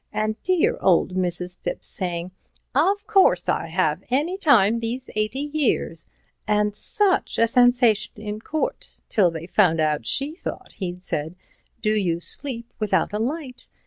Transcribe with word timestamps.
And 0.11 0.41
dear 0.41 0.79
old 0.81 1.15
Mrs. 1.15 1.59
Thipps 1.59 1.85
saying, 1.87 2.31
'Of 2.73 3.05
course 3.05 3.47
I 3.47 3.67
have, 3.67 4.03
any 4.09 4.35
time 4.35 4.79
these 4.79 5.11
eighty 5.15 5.51
years,' 5.53 6.07
and 6.47 6.75
such 6.75 7.37
a 7.37 7.47
sensation 7.47 8.19
in 8.19 8.39
court 8.39 8.99
till 9.09 9.29
they 9.29 9.45
found 9.45 9.79
out 9.79 10.07
she 10.07 10.33
thought 10.33 10.71
he'd 10.77 11.03
said, 11.03 11.35
'Do 11.83 11.93
you 11.93 12.19
sleep 12.19 12.73
without 12.79 13.13
a 13.13 13.19
light?' 13.19 13.67